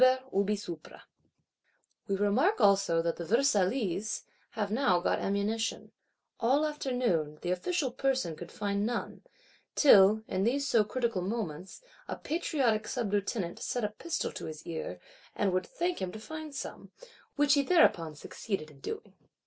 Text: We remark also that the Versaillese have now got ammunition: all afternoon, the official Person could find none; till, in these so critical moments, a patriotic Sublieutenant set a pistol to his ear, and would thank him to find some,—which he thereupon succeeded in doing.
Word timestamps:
We 0.31 0.57
remark 2.15 2.59
also 2.59 3.03
that 3.03 3.17
the 3.17 3.23
Versaillese 3.23 4.23
have 4.57 4.71
now 4.71 4.99
got 4.99 5.19
ammunition: 5.19 5.91
all 6.39 6.65
afternoon, 6.65 7.37
the 7.43 7.51
official 7.51 7.91
Person 7.91 8.35
could 8.35 8.51
find 8.51 8.83
none; 8.83 9.21
till, 9.75 10.23
in 10.27 10.43
these 10.43 10.67
so 10.67 10.83
critical 10.83 11.21
moments, 11.21 11.83
a 12.07 12.15
patriotic 12.17 12.87
Sublieutenant 12.87 13.59
set 13.59 13.83
a 13.83 13.89
pistol 13.89 14.31
to 14.31 14.45
his 14.45 14.65
ear, 14.65 14.99
and 15.35 15.53
would 15.53 15.67
thank 15.67 16.01
him 16.01 16.11
to 16.13 16.19
find 16.19 16.55
some,—which 16.55 17.53
he 17.53 17.61
thereupon 17.61 18.15
succeeded 18.15 18.71
in 18.71 18.79
doing. 18.79 19.13